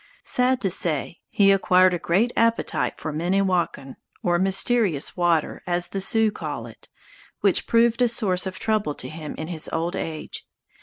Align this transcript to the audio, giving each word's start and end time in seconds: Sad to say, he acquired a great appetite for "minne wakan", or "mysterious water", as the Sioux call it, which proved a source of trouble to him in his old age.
Sad 0.23 0.59
to 0.61 0.71
say, 0.71 1.19
he 1.29 1.51
acquired 1.51 1.93
a 1.93 1.99
great 1.99 2.31
appetite 2.35 2.93
for 2.97 3.13
"minne 3.13 3.45
wakan", 3.45 3.97
or 4.23 4.39
"mysterious 4.39 5.15
water", 5.15 5.61
as 5.67 5.89
the 5.89 6.01
Sioux 6.01 6.31
call 6.31 6.65
it, 6.65 6.89
which 7.41 7.67
proved 7.67 8.01
a 8.01 8.07
source 8.07 8.47
of 8.47 8.57
trouble 8.57 8.95
to 8.95 9.09
him 9.09 9.35
in 9.37 9.49
his 9.49 9.69
old 9.71 9.95
age. 9.95 10.43